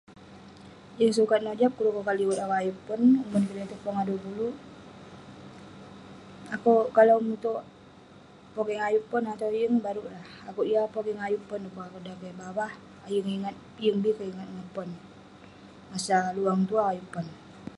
Yeng 0.99 1.15
sukat 1.17 1.39
nojap 1.43 1.71
korek 1.77 1.93
kokat 1.95 2.15
liwet 2.19 2.39
akouk 2.41 2.59
ayuk 2.61 2.79
pon, 2.87 3.01
umon 3.25 3.43
kik 3.45 3.55
da 3.57 3.65
itouk 3.65 3.83
pongah 3.85 4.05
duah 4.07 4.21
puluk..akouk 4.25 6.85
kalau 6.97 7.17
mutouk 7.27 7.61
pogeng 8.55 8.81
ayuk 8.87 9.05
pon 9.11 9.23
atau 9.33 9.49
yeng, 9.59 9.75
baruk 9.85 10.07
lah..akouk 10.15 10.67
yeng 10.69 10.81
akouk 10.81 10.93
pogeng 10.97 11.19
ayuk 11.25 11.43
pon 11.49 11.61
pu'kuk 11.65 11.85
akouk 11.87 12.03
pogeng 12.05 12.37
bavah..yeng 12.41 13.25
bi 14.03 14.11
keh 14.17 14.29
ingat 14.31 14.49
ngan 14.53 14.67
pon..masa 14.75 16.15
luang 16.37 16.61
tuerk 16.69 16.89
ayuk 16.91 17.07
pon.. 17.13 17.25